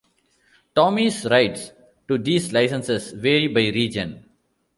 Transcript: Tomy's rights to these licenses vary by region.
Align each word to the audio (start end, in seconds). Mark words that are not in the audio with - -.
Tomy's 0.75 1.25
rights 1.29 1.73
to 2.07 2.17
these 2.17 2.51
licenses 2.51 3.11
vary 3.11 3.47
by 3.47 3.61
region. 3.69 4.25